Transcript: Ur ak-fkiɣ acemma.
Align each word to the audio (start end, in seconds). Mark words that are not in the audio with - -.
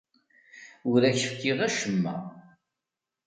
Ur 0.91 1.01
ak-fkiɣ 1.09 1.59
acemma. 1.67 2.15